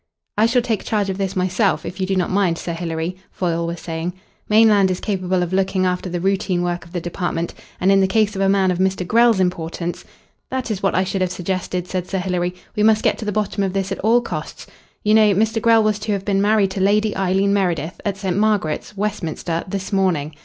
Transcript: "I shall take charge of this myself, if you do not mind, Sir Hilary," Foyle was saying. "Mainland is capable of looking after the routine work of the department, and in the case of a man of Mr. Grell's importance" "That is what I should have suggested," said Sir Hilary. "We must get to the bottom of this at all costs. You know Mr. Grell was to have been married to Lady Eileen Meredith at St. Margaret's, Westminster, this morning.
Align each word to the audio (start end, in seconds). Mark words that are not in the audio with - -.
"I 0.35 0.47
shall 0.47 0.63
take 0.63 0.83
charge 0.83 1.11
of 1.11 1.19
this 1.19 1.35
myself, 1.35 1.85
if 1.85 2.01
you 2.01 2.07
do 2.07 2.15
not 2.15 2.31
mind, 2.31 2.57
Sir 2.57 2.73
Hilary," 2.73 3.17
Foyle 3.29 3.67
was 3.67 3.79
saying. 3.79 4.13
"Mainland 4.49 4.89
is 4.89 4.99
capable 4.99 5.43
of 5.43 5.53
looking 5.53 5.85
after 5.85 6.09
the 6.09 6.19
routine 6.19 6.63
work 6.63 6.85
of 6.85 6.91
the 6.91 6.99
department, 6.99 7.53
and 7.79 7.91
in 7.91 7.99
the 8.01 8.07
case 8.07 8.35
of 8.35 8.41
a 8.41 8.49
man 8.49 8.71
of 8.71 8.79
Mr. 8.79 9.05
Grell's 9.05 9.39
importance" 9.39 10.03
"That 10.49 10.71
is 10.71 10.81
what 10.81 10.95
I 10.95 11.03
should 11.03 11.21
have 11.21 11.31
suggested," 11.31 11.87
said 11.87 12.07
Sir 12.07 12.17
Hilary. 12.17 12.55
"We 12.75 12.81
must 12.81 13.03
get 13.03 13.19
to 13.19 13.25
the 13.25 13.31
bottom 13.31 13.61
of 13.61 13.73
this 13.73 13.91
at 13.91 13.99
all 13.99 14.21
costs. 14.21 14.65
You 15.03 15.13
know 15.13 15.35
Mr. 15.35 15.61
Grell 15.61 15.83
was 15.83 15.99
to 15.99 16.13
have 16.13 16.25
been 16.25 16.41
married 16.41 16.71
to 16.71 16.81
Lady 16.81 17.15
Eileen 17.15 17.53
Meredith 17.53 18.01
at 18.03 18.17
St. 18.17 18.35
Margaret's, 18.35 18.97
Westminster, 18.97 19.63
this 19.67 19.93
morning. 19.93 20.33